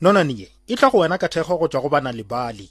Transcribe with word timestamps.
nonane 0.00 0.32
ye 0.36 0.48
e 0.68 0.74
tla 0.76 0.88
go 0.90 0.98
wena 1.02 1.18
ka 1.20 1.28
thekgo 1.32 1.54
go 1.60 1.68
tswa 1.68 1.80
go 1.84 1.88
bana 1.94 2.10
le 2.16 2.22
bale 2.32 2.66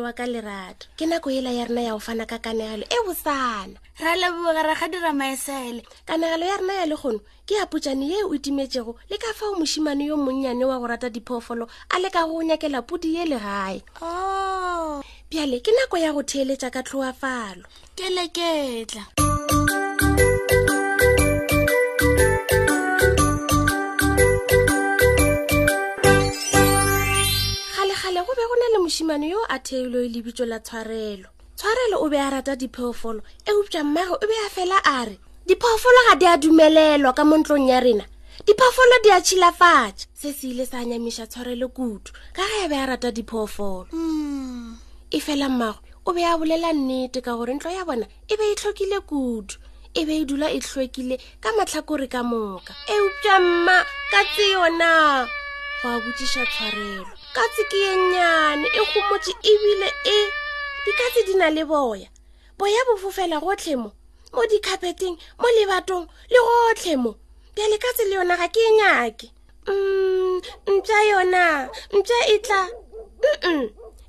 wa 0.00 0.12
ka 0.16 0.26
lerato 0.26 0.86
ke 0.96 1.06
nako 1.06 1.30
ela 1.30 1.50
ya 1.52 1.66
rena 1.68 1.80
ya 1.82 1.92
go 1.92 1.98
fana 2.00 2.24
ka 2.26 2.38
kanegelo 2.38 2.84
e 2.88 2.98
bosana 3.06 3.76
ra 4.00 4.16
leboga 4.16 4.62
ra 4.64 4.74
ga 4.74 4.88
dira 4.88 5.12
maesele 5.12 5.82
kanegelo 6.08 6.46
ya 6.46 6.56
rena 6.56 6.72
ya 6.80 6.86
le 6.88 6.96
gono 6.96 7.20
ke 7.46 7.58
aputšane 7.60 8.08
ye 8.08 8.24
o 8.24 8.32
timetsego 8.36 8.96
le 9.08 9.16
ka 9.20 9.28
fao 9.36 9.54
mošimane 9.58 10.06
yo 10.08 10.16
monnyane 10.16 10.64
wa 10.64 10.78
go 10.80 10.86
rata 10.88 11.10
diphoofolo 11.12 11.68
a 11.92 11.98
le 12.00 12.08
ka 12.10 12.24
go 12.26 12.40
nyakela 12.42 12.80
podi 12.82 13.16
ye 13.20 13.24
legae 13.28 13.82
o 14.00 15.02
oh. 15.02 15.02
pjale 15.28 15.60
ke 15.60 15.70
nako 15.76 15.96
ya 16.00 16.12
go 16.16 16.22
theeletša 16.24 16.70
ka 16.72 16.80
tlhoafalo 16.82 17.64
keleketla 17.94 19.04
mošimane 28.90 29.28
yo 29.28 29.38
a 29.48 29.58
theilwe 29.58 30.08
lebitso 30.12 30.44
la 30.50 30.58
tshwarelo 30.66 31.28
tshwarelo 31.58 31.96
o 32.04 32.10
be 32.10 32.18
a 32.18 32.30
rata 32.34 32.56
diphoofolo 32.58 33.22
eupša 33.46 33.84
mmaage 33.86 34.14
o 34.22 34.26
be 34.30 34.34
a 34.46 34.50
fela 34.54 34.78
a 34.84 34.98
re 35.06 35.14
diphoofolo 35.46 35.98
ga 36.08 36.14
di 36.18 36.26
a 36.26 36.34
dumelelwa 36.36 37.14
ka 37.14 37.22
mo 37.24 37.36
ntlong 37.38 37.68
ya 37.70 37.78
rena 37.80 38.02
diphoofolo 38.46 38.94
di 39.06 39.10
a 39.14 39.20
tšhilafatša 39.22 40.04
se 40.14 40.32
se 40.34 40.42
ile 40.50 40.66
sa 40.66 40.82
nyamiša 40.84 41.26
tshwarelo 41.30 41.68
kudu 41.70 42.10
ka 42.34 42.42
ga 42.42 42.64
a 42.64 42.68
be 42.68 42.76
a 42.82 42.86
rata 42.90 43.10
diphoofolo 43.14 43.86
hmm. 43.94 44.74
e 45.10 45.20
fela 45.22 45.46
mmaago 45.48 45.86
o 46.10 46.12
be 46.12 46.26
a 46.26 46.34
bolela 46.38 46.72
nnete 46.74 47.20
ka 47.22 47.30
gore 47.38 47.54
ntlo 47.54 47.70
ya 47.70 47.84
bona 47.86 48.06
e 48.28 48.34
be 48.36 48.42
e 48.50 48.54
tlhokile 48.58 48.98
kudu 49.06 49.54
e 49.94 50.02
be 50.06 50.16
e 50.16 50.24
dula 50.26 50.50
e 50.50 50.58
tlhokile 50.58 51.20
ka 51.40 51.52
matlhakore 51.54 52.06
ka 52.10 52.22
moka 52.26 52.74
eupša 52.90 53.38
mma 53.40 53.86
ka 54.10 54.18
tseyona 54.34 54.90
go 55.82 55.86
a 55.94 56.00
botsiša 56.02 56.42
tshwarelo 56.50 57.19
katse 57.32 57.62
ke 57.70 57.76
e 57.76 57.96
nnyane 58.00 58.66
e 58.68 58.80
gomotse 58.92 59.30
ebile 59.50 59.88
e 60.04 60.16
dikatse 60.84 61.20
di 61.28 61.34
na 61.38 61.46
le 61.54 61.62
boya 61.64 62.08
boya 62.58 62.80
bo 62.88 62.94
fofela 62.98 63.38
gotlhe 63.40 63.76
mo 63.78 63.90
mo 64.34 64.42
dikhapeteng 64.50 65.14
mo 65.38 65.48
lebatong 65.56 66.04
le 66.32 66.38
gotlhe 66.46 66.94
mo 66.98 67.12
bjale 67.54 67.76
katse 67.78 68.02
le 68.10 68.14
yona 68.18 68.34
ga 68.36 68.48
ke 68.50 68.58
e 68.58 68.70
nyake 68.78 69.26
mm 69.70 70.40
mpša 70.74 70.98
yona 71.10 71.70
mpša 71.94 72.18
e 72.34 72.38
tla 72.42 72.62
mm 73.46 73.62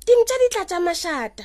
dimpša 0.06 0.36
di 0.42 0.46
tla 0.50 0.62
tša 0.66 0.78
mašata 0.82 1.44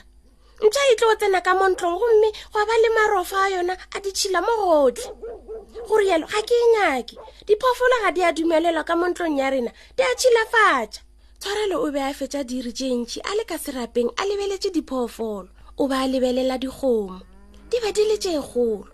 mpša 0.66 0.81
e 0.92 0.95
tlo 0.98 1.14
tsena 1.20 1.42
ka 1.45 1.53
montlong 1.53 1.98
gomme 2.02 2.30
gwa 2.53 2.64
ba 2.66 2.73
le 2.81 2.89
marofa 2.89 3.38
a 3.45 3.50
yona 3.53 3.78
a 3.94 3.98
ditšhila 4.02 4.42
mo 4.42 4.52
gotlhe 4.66 5.14
gore 5.88 6.08
yalo 6.09 6.25
ga 6.25 6.42
ke 6.42 6.53
e 6.58 6.64
nyake 6.73 7.16
diphoofolo 7.45 8.02
ga 8.02 8.09
di 8.11 8.22
a 8.25 8.33
dumelelwa 8.33 8.81
ka 8.83 8.95
montlong 8.98 9.38
ya 9.38 9.50
rena 9.53 9.70
di 9.94 10.02
a 10.03 10.09
tšhilafatša 10.17 11.02
tshwarelo 11.41 11.75
o 11.85 11.91
be 11.93 12.02
a 12.02 12.11
fetsa 12.17 12.39
diri 12.49 12.71
tse 12.75 12.88
ntši 12.97 13.19
a 13.21 13.31
le 13.38 13.43
ka 13.49 13.57
serapeng 13.63 14.09
a 14.17 14.23
lebeletse 14.30 14.69
diphoofolo 14.75 15.49
o 15.81 15.88
be 15.89 15.93
a 16.03 16.07
lebelela 16.11 16.55
dikgomo 16.61 17.17
di 17.69 17.77
be 17.81 17.89
di 17.95 18.03
le 18.09 18.16
tse 18.17 18.33
golo 18.41 18.88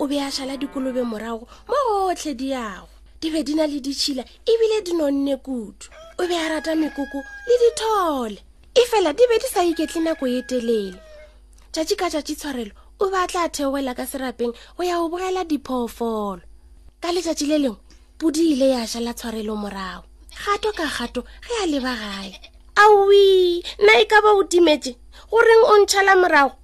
o 0.00 0.04
be 0.04 0.20
a 0.20 0.28
šala 0.28 0.60
dikolobe 0.60 1.02
morago 1.08 1.48
mo 1.68 1.74
gotlhe 1.88 2.36
diago 2.36 2.88
di 3.20 3.30
be 3.32 3.40
di 3.42 3.54
na 3.56 3.64
le 3.66 3.80
ditšhila 3.80 4.24
ebile 4.50 4.78
di 4.84 4.92
nonne 4.92 5.34
kudu 5.40 5.88
o 6.20 6.24
be 6.28 6.34
a 6.36 6.46
rata 6.52 6.76
mekoko 6.76 7.20
le 7.48 7.54
dithole 7.64 8.38
e 8.76 8.82
fela 8.90 9.16
di 9.16 9.24
be 9.30 9.40
di 9.40 9.48
sa 9.48 9.64
iketle 9.64 10.00
nako 10.04 10.28
e 10.28 10.42
telele 10.44 11.00
tšatši 11.72 11.94
ka 11.96 12.06
tšatši 12.12 12.34
tshwarelo 12.36 12.72
o 13.00 13.08
be 13.08 13.16
a 13.16 13.24
tla 13.26 13.48
theogela 13.48 13.96
ka 13.96 14.04
serapeng 14.04 14.52
go 14.76 14.82
ya 14.84 15.00
go 15.00 15.08
bogela 15.08 15.48
diphoofolo 15.48 16.44
ka 17.00 17.08
letšatši 17.08 17.46
le 17.48 17.56
lengwe 17.64 17.80
podi 18.20 18.52
ile 18.52 18.68
ya 18.76 18.84
šala 18.86 19.16
tshwarelo 19.16 19.56
morago 19.56 20.04
gato 20.44 20.70
ka 20.76 20.86
gato 20.88 21.20
ge 21.46 21.54
a 21.62 21.66
leba 21.70 21.92
gae 22.02 22.30
aoi 22.82 23.28
nna 23.82 23.92
e 24.02 24.04
ka 24.10 24.18
ba 24.24 24.30
o 24.38 24.42
timetse 24.50 24.92
goreng 25.30 25.64
o 25.72 25.74
ntšhela 25.82 26.14
morago 26.20 26.54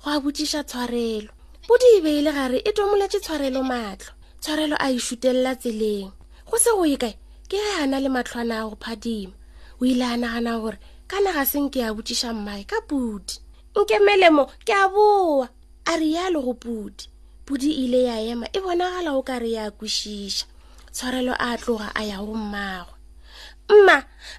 go 0.00 0.06
a 0.10 0.16
botsiša 0.22 0.60
tshwarelo 0.68 1.30
podi 1.66 1.86
e 1.98 2.00
be 2.04 2.10
e 2.18 2.20
le 2.24 2.32
gare 2.38 2.58
e 2.58 2.70
tomoletse 2.76 3.18
tshwarelo 3.22 3.60
matlho 3.72 4.12
tshwarelo 4.42 4.76
a 4.78 4.86
e 4.90 4.98
šutelela 5.06 5.52
tseleng 5.60 6.06
go 6.50 6.56
se 6.64 6.70
go 6.76 6.84
ye 6.90 6.96
kae 7.02 7.14
ke 7.50 7.58
ge 7.64 7.70
a 7.82 7.86
na 7.90 7.98
le 8.02 8.08
matlho 8.08 8.36
a 8.40 8.44
na 8.48 8.56
a 8.62 8.68
go 8.70 8.76
phadima 8.82 9.32
o 9.80 9.84
ile 9.84 10.04
a 10.04 10.16
nagana 10.16 10.52
gore 10.62 10.78
kana 11.10 11.30
ga 11.36 11.44
seng 11.44 11.68
ke 11.72 11.80
a 11.84 11.90
botsiša 11.94 12.30
mmae 12.32 12.62
ka 12.70 12.78
podi 12.88 13.34
nke 13.78 13.96
melemo 14.06 14.46
ke 14.66 14.72
a 14.72 14.88
boa 14.88 15.46
a 15.84 15.92
rialo 16.00 16.40
go 16.46 16.54
podi 16.54 17.04
podi 17.46 17.70
ile 17.84 18.04
ya 18.08 18.16
ema 18.22 18.46
e 18.52 18.58
bonagala 18.62 19.12
o 19.14 19.20
ka 19.26 19.38
re 19.42 19.50
ya 19.58 19.66
kwešiša 19.74 20.46
tshwarelo 20.94 21.34
a 21.38 21.48
tloga 21.58 21.88
a 21.98 22.02
ya 22.08 22.18
go 22.22 22.34
mmagwe 22.34 22.97
mma 23.68 23.96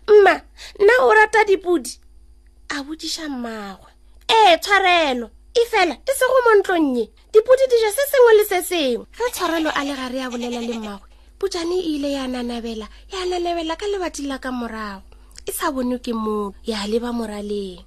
mma 0.09 0.33
nna 0.81 0.93
o 1.05 1.09
rata 1.13 1.45
dipudi 1.45 1.93
a 2.73 2.77
bodiša 2.83 3.29
mmagwe 3.29 3.89
ee 4.31 4.57
tshwarelo 4.57 5.27
e 5.53 5.61
fela 5.71 5.93
e 6.09 6.11
sego 6.19 6.37
mo 6.45 6.51
ntlongye 6.59 7.05
dipudi 7.33 7.61
dija 7.71 7.91
se 7.95 8.03
sengwe 8.11 8.31
le 8.37 8.43
se 8.49 8.59
sengwe 8.69 9.05
ge 9.17 9.25
tshwarelo 9.33 9.69
a 9.75 9.81
le 9.85 9.93
gare 9.93 10.17
ya 10.19 10.27
bolela 10.31 10.61
le 10.65 10.73
mmagwe 10.77 11.07
putšane 11.39 11.77
e 11.79 11.81
ile 11.93 12.09
ya 12.17 12.27
nanabela 12.27 12.87
ya 13.13 13.21
nanabela 13.25 13.73
ka 13.79 13.85
lebati 13.87 14.21
la 14.27 14.37
ka 14.43 14.51
morago 14.51 15.05
e 15.45 15.51
sa 15.51 15.71
bone 15.71 15.97
ke 16.03 16.11
motho 16.13 16.57
ya 16.65 16.83
leba 16.89 17.13
moraleng 17.13 17.83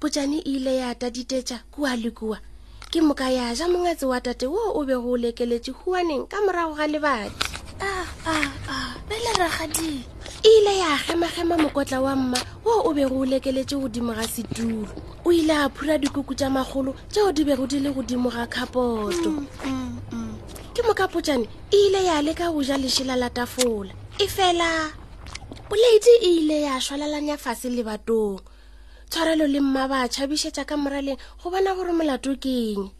putšane 0.00 0.38
e 0.42 0.48
ile 0.54 0.76
ya 0.80 0.94
taditetša 0.96 1.58
kua 1.70 1.92
le 1.96 2.10
kua 2.10 2.38
ke 2.90 2.98
moka 3.04 3.28
ya 3.30 3.52
ja 3.54 3.68
mongatse 3.68 4.06
wa 4.08 4.18
tate 4.20 4.46
wo 4.48 4.60
o 4.80 4.84
bego 4.84 5.10
o 5.12 5.16
lekeletše 5.16 5.72
huaneng 5.76 6.24
ka 6.26 6.40
morago 6.40 6.74
ga 6.74 6.86
lebati 6.88 7.49
ragadi 9.40 10.04
ile 10.42 10.78
ya 10.78 10.98
gemagema 11.08 11.56
mokotla 11.58 12.00
wa 12.04 12.12
mma 12.16 12.38
o 12.64 12.74
o 12.88 12.92
bego 12.94 13.20
o 13.20 13.26
lekeletse 13.26 13.72
godimo 13.76 14.12
ga 14.12 14.28
setulo 14.28 14.84
o 15.24 15.32
ile 15.32 15.52
a 15.56 15.68
phura 15.72 15.96
dikuku 15.98 16.34
tsa 16.36 16.50
magolo 16.52 16.92
tseo 17.08 17.32
di 17.32 17.44
bego 17.48 17.64
di 17.66 17.80
le 17.80 17.88
godimo 17.92 18.28
ga 18.30 18.44
kgapoto 18.46 19.30
mm, 19.30 19.46
mm, 19.64 20.00
mm. 20.12 20.34
ke 20.76 20.82
mokapotsane 20.84 21.48
ile 21.72 22.04
ya 22.04 22.20
leka 22.22 22.52
go 22.52 22.60
ja 22.62 22.76
lešela 22.76 23.16
la 23.16 23.30
tafola 23.32 23.92
e 24.20 24.28
fela 24.28 24.92
poleti 25.72 26.20
e 26.20 26.36
ile 26.44 26.60
ya 26.62 26.76
šwalalanya 26.80 27.38
fase 27.40 27.70
lebatong 27.72 28.40
tshwarelo 29.08 29.46
le 29.48 29.60
mma 29.64 29.88
ba 29.88 30.04
tšhabišetša 30.08 30.64
ka 30.68 30.76
moraleng 30.76 31.16
go 31.42 31.48
bona 31.50 31.72
gore 31.74 31.92
molato 31.96 32.36
keng 32.36 32.90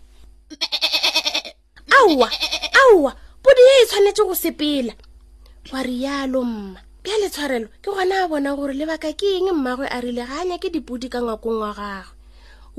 aowa 1.97 2.29
aowa 2.81 3.13
podi 3.45 3.61
e 3.61 3.77
e 3.83 3.87
tshwanetse 3.87 4.23
go 4.25 4.33
sepela 4.35 4.95
wa 5.73 5.83
rialo 5.83 6.45
mma 6.45 6.81
bjale 7.05 7.29
tshwarelo 7.31 7.69
ke 7.85 7.91
gona 7.93 8.25
a 8.25 8.29
bona 8.29 8.57
gore 8.57 8.73
lebaka 8.75 9.13
ke 9.13 9.29
eng 9.37 9.53
mmagwe 9.55 9.87
a 9.93 10.01
rile 10.01 10.25
ga 10.27 10.41
a 10.41 10.45
nya 10.49 10.57
ke 10.59 10.71
dipodi 10.73 11.09
ka 11.13 11.21
ngwakong 11.21 11.61
wa 11.61 11.73
gagwe 11.77 12.17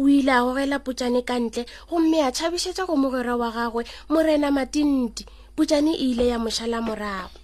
o 0.01 0.09
ile 0.09 0.31
a 0.33 0.41
gogela 0.41 0.79
putšane 0.81 1.21
ka 1.21 1.37
ntle 1.39 1.63
gomme 1.89 2.17
a 2.25 2.31
tšhabišetša 2.33 2.85
go 2.89 2.95
mogwera 2.97 3.35
wa 3.37 3.51
gagwe 3.53 3.85
morena 4.09 4.49
matinti 4.51 5.25
putšane 5.55 5.93
e 5.93 6.09
ile 6.11 6.27
ya 6.33 6.39
mošala 6.41 6.81
morago 6.81 7.37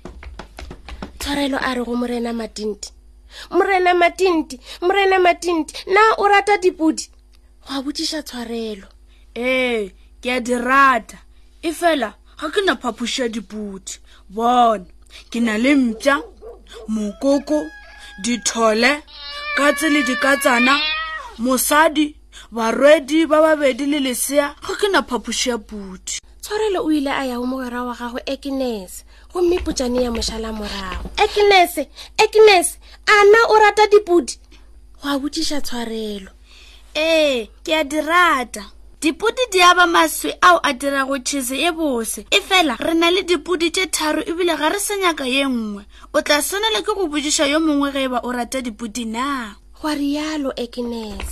tshwarelo 1.22 1.58
a 1.62 1.70
re 1.74 1.84
go 1.86 1.94
morena 1.96 2.34
matinti 2.34 2.90
morena 3.54 3.94
matinti 3.94 4.58
morena 4.82 5.18
matinti 5.22 5.74
na 5.94 6.02
o 6.18 6.28
rata 6.28 6.58
dipodi 6.58 7.10
go 7.64 7.74
a 7.78 7.82
botsiša 7.86 8.24
tshwarelo 8.26 8.88
ee 9.38 9.90
ke 10.22 10.34
a 10.34 10.40
di 10.42 10.54
rata 10.58 11.18
efela 11.64 12.14
ga 12.42 12.48
ke 12.50 12.62
na 12.66 12.74
phapoša 12.76 13.30
dipodi 13.30 14.02
bone 14.30 14.88
ke 15.30 15.40
na 15.40 15.58
le 15.58 15.76
mpša 15.76 16.16
mokoko 16.94 17.58
dithole 18.24 18.92
katse 19.58 19.90
le 19.90 20.02
dikatsana 20.08 20.74
mosadi 21.44 22.06
barwedi 22.56 23.26
ba 23.32 23.38
babedi 23.46 23.86
le 23.92 24.00
lesea 24.08 24.56
go 24.66 24.74
ke 24.80 24.88
na 24.88 25.00
phapoši 25.08 25.50
ya 25.50 25.58
pudi 25.58 26.16
tshwarelo 26.44 26.80
o 26.88 26.92
ile 26.92 27.12
a 27.12 27.24
yago 27.26 27.46
mogera 27.46 27.84
wa 27.88 27.94
gagwe 28.00 28.22
ekinese 28.34 29.04
gomme 29.34 29.58
potšane 29.66 30.00
ya 30.06 30.12
mošala 30.12 30.50
morago 30.60 31.08
ekinese 31.24 31.84
ekinese 32.24 32.74
ana 33.06 33.40
o 33.54 33.56
rata 33.62 33.88
dipudi 33.92 34.34
go 35.02 35.10
a 35.14 35.20
botsiša 35.20 35.62
tshwarelo 35.66 36.32
ee 36.96 37.36
ke 37.66 37.72
a 37.80 37.84
di 37.84 38.00
rata 38.02 38.64
dipudi 38.98 39.46
di 39.54 39.62
aba 39.62 39.86
maswi 39.86 40.34
ao 40.42 40.58
a 40.58 40.74
dira 40.74 41.06
go 41.06 41.22
tšhese 41.22 41.54
e 41.54 41.70
bose 41.70 42.26
efela 42.34 42.74
re 42.82 42.94
na 42.98 43.10
le 43.14 43.22
dipudi 43.22 43.70
tše 43.70 43.86
tharo 43.94 44.26
ebile 44.26 44.58
ga 44.58 44.74
re 44.74 44.80
senyaka 44.82 45.22
ye 45.30 45.46
nngwe 45.46 45.86
o 46.14 46.22
tla 46.26 46.42
swanele 46.42 46.82
ke 46.82 46.98
go 46.98 47.06
bodiša 47.06 47.46
yo 47.46 47.62
mongwe 47.62 47.94
ge 47.94 48.10
ba 48.10 48.26
o 48.26 48.34
rata 48.34 48.58
dipudi 48.58 49.06
na 49.06 49.54
gwa 49.82 49.94
rialo 49.94 50.50
ekines 50.58 51.30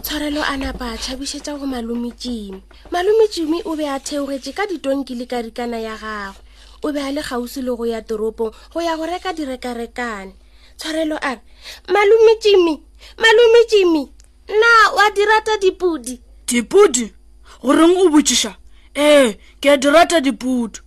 tshwarelo 0.00 0.40
a 0.48 0.56
napa 0.56 0.96
a 0.96 0.96
tšhabišetša 0.96 1.60
go 1.60 1.66
malome 1.68 2.08
jimi 2.16 2.64
malome 2.88 3.28
jimi 3.28 3.60
o 3.68 3.76
be 3.76 3.84
a 3.84 4.00
theogetše 4.00 4.52
ka 4.56 4.64
ditonki 4.64 5.12
le 5.14 5.28
karikana 5.28 5.76
ya 5.84 6.00
gagwe 6.00 6.40
o 6.88 6.88
be 6.88 7.04
a 7.04 7.12
le 7.12 7.20
kgausi 7.20 7.60
le 7.60 7.76
go 7.76 7.84
ya 7.84 8.00
toropong 8.00 8.48
go 8.72 8.80
ya 8.80 8.96
go 8.96 9.04
reka 9.04 9.36
direkarekane 9.36 10.32
tshwarelo 10.80 11.20
a 11.20 11.36
re 11.36 11.44
malome 11.92 12.32
jimi 12.40 12.80
malome 13.20 13.60
jimi 13.68 14.08
na 14.48 14.68
wa 14.96 15.04
dirata 15.12 15.60
dipudi 15.60 16.23
dipudi 16.46 17.12
goreng 17.62 17.96
o 18.04 18.12
botsiša 18.12 18.52
ee 18.96 19.32
ke 19.60 19.76
di 19.80 19.88
rata 19.90 20.20
dipudu 20.20 20.78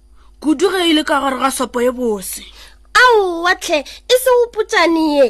kudu 0.42 0.66
ge 0.70 0.80
e 0.90 0.94
le 0.94 1.04
ka 1.04 1.18
gare 1.22 1.38
ga 1.42 1.52
sopo 1.52 1.82
ye 1.82 1.92
bose 1.92 2.46
ao 2.94 3.42
watlhe 3.44 3.80
e 4.14 4.16
se 4.24 4.30
o 4.44 4.48
putsane 4.54 5.04
ye 5.18 5.26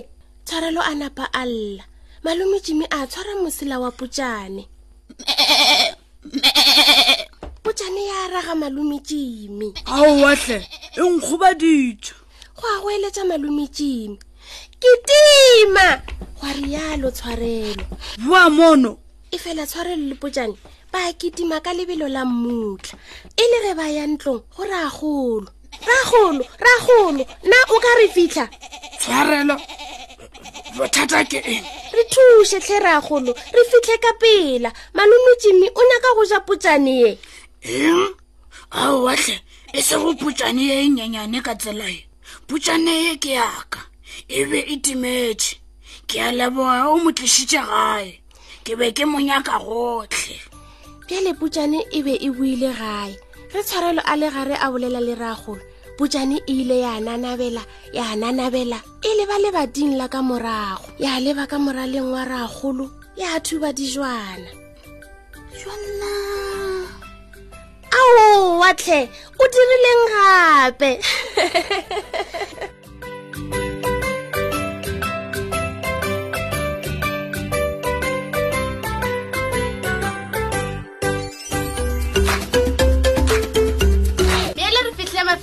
tshwarelo 0.46 0.82
a 0.84 0.92
napa 0.96 1.26
a 1.34 1.46
lla 1.48 1.84
malome 2.24 2.60
jimi 2.60 2.86
a 2.92 3.08
tshwara 3.08 3.34
mosela 3.42 3.80
wa 3.80 3.92
putsane 3.92 4.68
putsane 7.64 8.02
ya 8.06 8.20
raga 8.28 8.56
malome 8.56 9.00
jimi 9.00 9.74
ao 9.86 10.22
watlhe 10.22 10.60
e 10.96 11.02
nkgoba 11.10 11.54
ditso 11.56 12.16
go 12.60 12.68
a 12.76 12.82
go 12.84 12.90
eletsa 12.92 13.24
malome 13.26 13.68
jimi 13.72 14.20
ke 14.80 14.92
tima 15.08 16.02
gwa 16.40 16.52
rialo 16.54 17.12
tshwarelo 17.16 17.84
boa 18.28 18.50
mono 18.50 18.98
e 19.32 19.38
fela 19.38 19.68
tshwarelo 19.68 20.06
lepojane 20.10 20.56
ba 20.92 21.12
kitima 21.14 21.60
ka 21.62 21.74
lebelo 21.74 22.08
la 22.08 22.24
mmutla 22.26 22.98
e 23.36 23.42
le 23.44 23.60
re 23.70 23.74
ba 23.76 23.88
ya 23.90 24.08
ntlong 24.08 24.42
go 24.56 24.64
ragolo 24.64 25.48
ragolo 25.84 26.46
ragolo 26.60 27.26
na 27.44 27.56
o 27.68 27.76
ka 27.80 27.92
re 28.00 28.08
fitlha 28.08 28.48
tshwarelo 29.00 29.60
bothata 30.78 31.26
ke 31.28 31.44
eng 31.44 31.66
re 31.92 32.04
thuše 32.08 32.60
tlhe 32.64 32.80
ragolo 32.80 33.34
re 33.36 33.62
fitlhe 33.70 33.98
ka 34.00 34.14
pela 34.20 34.72
malome 34.96 35.32
jimmy 35.44 35.68
o 35.76 35.82
nyaka 35.84 36.10
go 36.16 36.24
ja 36.26 36.40
potjane 36.40 36.94
ye 37.04 37.10
eng 37.68 38.16
aowatlhe 38.72 39.36
e 39.76 39.82
se 39.84 39.96
go 40.00 40.16
potjane 40.16 40.64
ye 40.72 40.84
e 40.84 40.90
nyenyane 40.90 41.42
ka 41.44 41.52
tsela 41.60 41.84
e 41.90 42.08
potjane 42.48 43.04
ye 43.12 43.18
ke 43.20 43.30
yaka 43.36 43.80
e 44.32 44.46
be 44.48 44.60
e 44.72 44.78
timetse 44.80 45.60
ke 46.08 46.16
a 46.24 46.32
leboga 46.32 46.88
o 46.88 46.98
mo 47.04 47.12
tlisitše 47.12 47.60
gae 47.60 48.24
ke 48.68 48.76
be 48.76 48.92
ke 48.92 49.08
monyaka 49.08 49.56
gotlhe 49.64 50.36
pele 51.08 51.32
putšane 51.40 51.80
e 51.98 52.00
be 52.06 52.14
e 52.28 52.30
buile 52.36 52.70
gae 52.80 53.16
re 53.54 53.62
tshwarelo 53.64 54.04
a 54.12 54.14
le 54.20 54.28
gare 54.34 54.56
a 54.60 54.68
bolela 54.72 55.00
le 55.08 55.16
ragolo 55.16 55.64
putšane 55.96 56.36
e 56.44 56.54
ile 56.62 56.78
ya 56.84 57.00
nanabela 57.00 57.64
ya 57.96 58.12
nanabela 58.20 58.80
e 59.08 59.12
leba 59.20 59.40
lebating 59.40 59.96
la 59.96 60.08
ka 60.12 60.20
morago 60.20 60.84
ya 61.00 61.16
leba 61.24 61.48
ka 61.48 61.56
moraleng 61.64 62.12
wa 62.12 62.28
ragolo 62.28 62.92
ya 63.16 63.40
thuba 63.40 63.72
dijwana 63.74 64.52
jana 65.60 66.14
ao 67.98 68.60
watlhe 68.60 69.02
o 69.40 69.44
dirileng 69.54 70.04
gape 70.12 70.92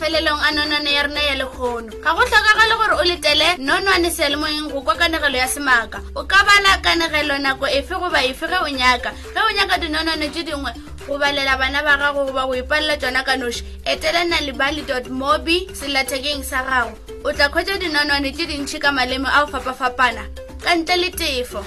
mafelelong 0.04 0.40
a 0.40 0.50
nonwane 0.52 0.92
ya 0.92 1.02
rena 1.02 1.20
ya 1.22 1.34
lekgono 1.34 1.90
ga 2.04 2.12
go 2.14 2.22
tlhokagale 2.24 2.76
gore 2.76 2.94
o 3.00 3.04
letele 3.04 3.56
nonwane 3.58 4.10
sealemoeng 4.10 4.70
go 4.72 4.80
kwa 4.82 4.94
kanegelo 4.94 5.38
ya 5.38 5.48
semaka 5.48 6.02
o 6.14 6.24
ka 6.24 6.44
bala 6.44 6.78
kanegelo 6.82 7.38
nako 7.38 7.66
efe 7.66 7.94
goba 7.94 8.22
efe 8.24 8.46
ge 8.46 8.56
o 8.62 8.68
nyaka 8.68 9.10
ge 9.34 9.40
o 9.40 9.50
nyaka 9.56 9.78
dinonwane 9.78 10.28
tse 10.28 10.42
dingwe 10.44 10.72
go 11.08 11.18
balela 11.18 11.56
bana 11.58 11.82
ba 11.82 11.96
gago 11.96 12.24
goba 12.24 12.46
go 12.46 12.52
ipalela 12.54 12.96
tsona 12.96 13.24
ka 13.24 13.36
noši 13.36 13.64
etela 13.84 14.24
nalibaly 14.24 14.82
dot 14.82 15.08
mobi 15.08 15.68
selathekeng 15.72 16.44
sa 16.44 16.62
gago 16.64 16.92
o 17.24 17.32
tla 17.32 17.48
kgwetsa 17.48 17.78
dinonwane 17.80 18.32
tse 18.32 18.44
dintšhi 18.46 18.76
ka 18.78 18.92
malemo 18.92 19.28
a 19.32 19.40
go 19.44 19.52
fapafapana 19.56 20.28
ka 20.60 20.74
ntle 20.76 20.96
le 20.96 21.10
tefo 21.16 21.64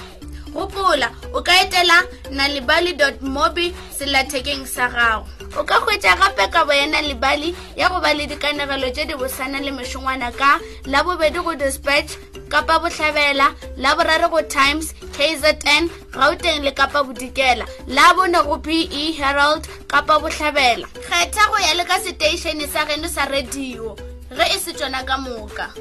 gopola 0.54 1.10
o 1.34 1.42
ka 1.42 1.58
etela 1.62 2.02
nalibaly 2.30 2.94
dot 2.94 3.18
mobi 3.20 3.74
selathekeng 3.98 4.62
sa 4.66 4.86
gago 4.88 5.26
o 5.56 5.64
ka 5.64 5.80
hwetša 5.80 6.14
gape 6.20 6.44
ka 6.52 6.64
boyena 6.68 7.00
lebale 7.02 7.54
ya 7.76 7.88
go 7.88 8.00
ba 8.00 8.12
le 8.12 8.26
dikanegelo 8.26 8.90
tše 8.92 9.04
di 9.08 9.14
bosana 9.14 9.60
le 9.64 9.70
mešongwana 9.72 10.28
ka 10.36 10.58
la 10.86 11.00
bobedi 11.02 11.38
go 11.40 11.54
dispatch 11.54 12.12
kapa 12.52 12.78
botlhabela 12.82 13.54
la 13.76 13.94
boraro 13.96 14.28
go 14.28 14.42
times 14.42 14.92
kzn 15.16 15.88
gauteng 16.12 16.60
le 16.64 16.72
kapa 16.72 17.00
bodikela 17.04 17.64
la 17.88 18.12
bone 18.14 18.36
go 18.44 18.58
pe 18.60 18.84
herald 19.18 19.64
kapa 19.88 20.20
botlhabela 20.22 20.84
kgetha 21.08 21.44
go 21.50 21.56
ya 21.56 21.72
le 21.74 21.84
ka 21.84 21.96
seteišene 22.04 22.66
sa 22.68 22.84
geno 22.88 23.08
sa 23.08 23.24
radio 23.24 23.96
ge 24.36 24.44
e 24.54 24.58
se 24.60 24.76
tsona 24.76 25.00
ka 25.08 25.16
moka 25.16 25.72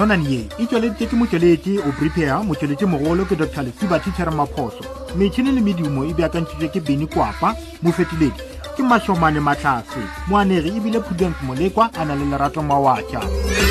nonane 0.00 0.48
e 0.60 0.64
tsweleditse 0.66 1.04
ke 1.08 1.14
motsweletsi 1.16 1.72
o 1.84 1.92
prepare 1.92 2.40
motsweletsi 2.48 2.86
mogolo 2.88 3.24
ke 3.28 3.36
dr 3.36 3.62
lesiba 3.68 3.98
titšhere 4.00 4.32
maphoso 4.32 4.82
metšhini 5.20 5.52
le 5.52 5.60
medumo 5.66 6.00
e 6.10 6.14
beakantšhitswe 6.16 6.68
ke 6.72 6.80
beni 6.86 7.04
kwapa 7.12 7.48
mofetoledi 7.82 8.44
ke 8.76 8.82
mašomane 8.82 9.40
matlhase 9.48 10.02
moanegi 10.28 10.72
ebile 10.80 11.00
prudent 11.04 11.36
molekwa 11.44 11.84
a 12.00 12.04
na 12.04 12.14
le 12.16 12.24
lerato 12.32 12.62
mawatša 12.72 13.68